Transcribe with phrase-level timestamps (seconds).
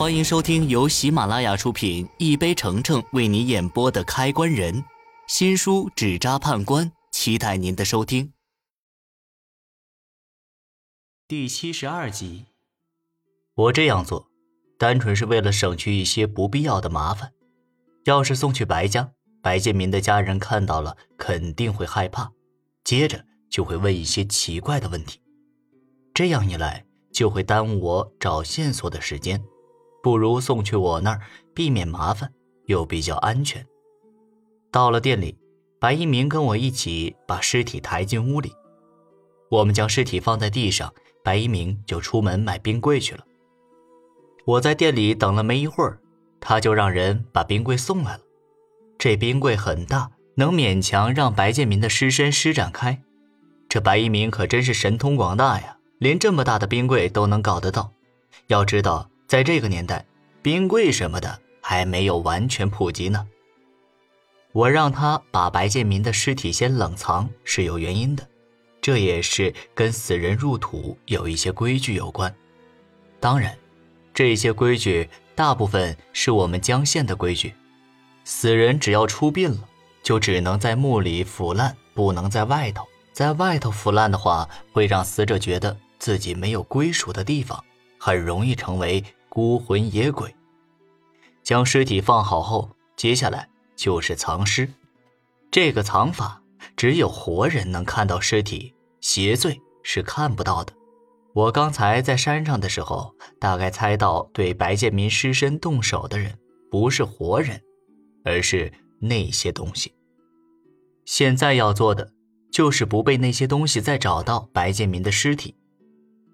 [0.00, 4.74] 欢迎收听由喜马拉雅出品、一杯橙橙为你演播的《开关人》
[5.28, 8.32] 新书《纸扎判官》，期待您的收听。
[11.28, 12.46] 第七十二集，
[13.54, 14.26] 我这样做，
[14.78, 17.32] 单纯是为了省去一些不必要的麻烦。
[18.06, 19.12] 要是送去白家，
[19.42, 22.32] 白建民的家人看到了肯定会害怕，
[22.84, 25.20] 接着就会问一些奇怪的问题。
[26.14, 29.44] 这样一来，就会耽误我找线索的时间。
[30.02, 31.20] 不如送去我那儿，
[31.54, 32.32] 避免麻烦，
[32.66, 33.66] 又比较安全。
[34.70, 35.36] 到了店里，
[35.78, 38.52] 白一鸣跟我一起把尸体抬进屋里。
[39.50, 40.92] 我们将尸体放在地上，
[41.24, 43.24] 白一鸣就出门买冰柜去了。
[44.44, 46.00] 我在店里等了没一会儿，
[46.40, 48.20] 他就让人把冰柜送来了。
[48.98, 53.02] 这冰柜很大，能勉强让白建民的尸身施展开。
[53.68, 57.92] 这白一鸣可真是神通广大呀，连这么大的冰柜都能搞得到。
[58.46, 59.10] 要知道。
[59.30, 60.04] 在这个年代，
[60.42, 63.24] 冰柜什么的还没有完全普及呢。
[64.50, 68.26] 我让他把白建民的尸体先冷藏是有原因的，
[68.80, 72.34] 这也是跟死人入土有一些规矩有关。
[73.20, 73.56] 当然，
[74.12, 77.54] 这些规矩大部分是我们江县的规矩。
[78.24, 79.68] 死人只要出殡了，
[80.02, 82.84] 就只能在墓里腐烂，不能在外头。
[83.12, 87.64] 在外头腐烂的话，会让死者觉得自己没有归属的地方，
[87.96, 89.04] 很容易成为。
[89.30, 90.34] 孤魂野鬼，
[91.44, 94.68] 将尸体放好后，接下来就是藏尸。
[95.52, 96.42] 这个藏法
[96.76, 100.72] 只有活人能看到尸体，邪祟是看不到的。
[101.32, 106.36] 我刚才在山上的时候，大概猜到对白建民尸身动手的人
[106.68, 107.62] 不是活人，
[108.24, 109.94] 而是那些东西。
[111.04, 112.12] 现在要做的
[112.50, 115.54] 就是不被那些东西再找到白建民的尸体。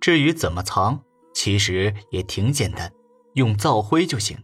[0.00, 1.02] 至于怎么藏？
[1.38, 2.90] 其实也挺简单，
[3.34, 4.36] 用灶灰就行。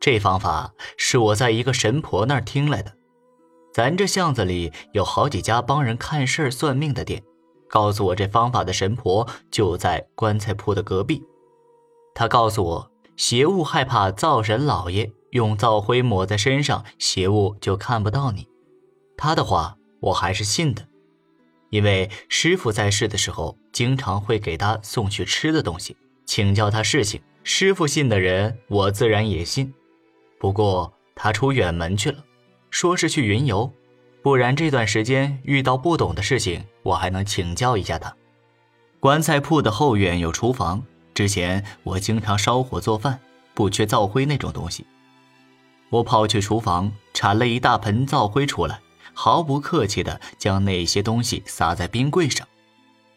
[0.00, 2.90] 这方法是我在一个神婆那儿听来的。
[3.74, 7.22] 咱这巷子里有好几家帮人看事儿、算命的店，
[7.68, 11.22] 告诉我这方法的神婆就在棺材铺的隔壁。
[12.14, 18.48] 他告诉我，邪物害怕灶神老爷，用灶灰抹在身上，邪物就看不到你。
[19.18, 20.88] 他的话我还是信的，
[21.68, 25.94] 因为师傅在世的时候，经常会给他送去吃的东西。
[26.26, 29.72] 请教他事情，师傅信的人，我自然也信。
[30.38, 32.22] 不过他出远门去了，
[32.70, 33.72] 说是去云游，
[34.22, 38.14] 不然这段时间遇到不懂的事情，我还能请教一下他。
[38.98, 43.20] 棺材铺的后院有厨房，之前我经常烧火做饭，
[43.54, 44.84] 不缺灶灰那种东西。
[45.88, 48.80] 我跑去厨房铲了一大盆灶灰出来，
[49.14, 52.46] 毫不客气地将那些东西撒在冰柜上。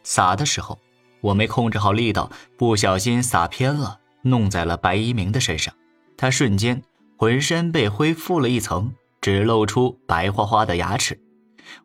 [0.03, 0.77] 撒的时候。
[1.21, 5.73] 我没控制好力道，不小心撒偏了，弄在了白一鸣的身上。
[6.17, 6.81] 他瞬间
[7.17, 11.19] 浑身被灰覆了一层，只露出白花花的牙齿。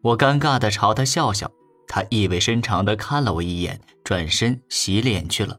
[0.01, 1.51] 我尴尬地朝他笑笑，
[1.87, 5.59] 他意味深长地看了我一眼，转身洗脸去了。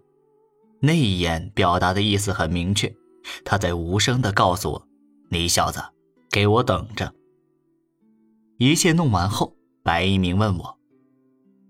[0.82, 2.94] 那一眼表达的意思很明确，
[3.44, 4.88] 他在无声地告诉我
[5.30, 5.82] ：“你小子，
[6.30, 7.14] 给我等着。”
[8.58, 10.78] 一切弄完后，白一鸣问我：“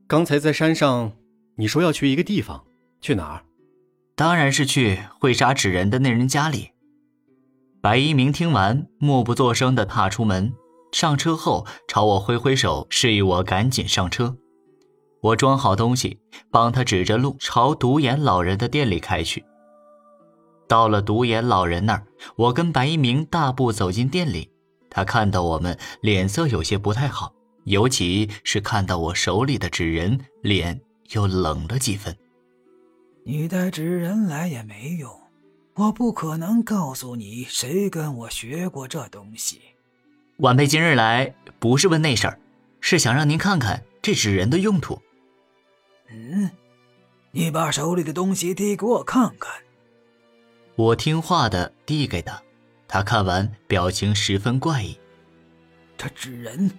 [0.08, 1.12] 刚才在山上？”
[1.58, 2.66] 你说要去一个地方，
[3.00, 3.44] 去哪儿？
[4.16, 6.72] 当然是去会杀纸人的那人家里。
[7.82, 10.54] 白一鸣听完，默不作声地踏出门，
[10.92, 14.36] 上车后朝我挥挥手，示意我赶紧上车。
[15.22, 16.20] 我装好东西，
[16.52, 19.44] 帮他指着路，朝独眼老人的店里开去。
[20.68, 22.06] 到了独眼老人那儿，
[22.36, 24.52] 我跟白一鸣大步走进店里。
[24.90, 27.34] 他看到我们，脸色有些不太好，
[27.66, 30.82] 尤其是看到我手里的纸人，脸。
[31.12, 32.16] 又冷了几分。
[33.24, 35.12] 你带纸人来也没用，
[35.74, 39.62] 我不可能告诉你谁跟我学过这东西。
[40.38, 42.40] 晚辈今日来不是问那事儿，
[42.82, 45.02] 是想让您看看这纸人的用途。
[46.12, 46.52] 嗯，
[47.32, 49.52] 你把手里的东西递给我看看。
[50.76, 52.42] 我听话的递给他，
[52.88, 55.00] 他看完表情十分怪异。
[55.98, 56.70] 这纸人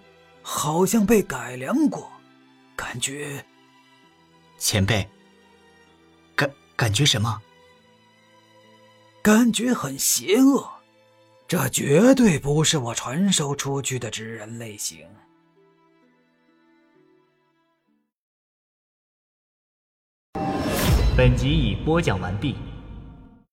[0.43, 2.12] 好像被改良过，
[2.77, 3.45] 感觉。
[4.58, 5.08] 前辈，
[6.35, 7.41] 感感觉什么？
[9.23, 10.70] 感觉很邪恶，
[11.49, 15.05] 这绝对不是我传授出去的纸人类型。
[21.17, 22.55] 本集已播讲完毕。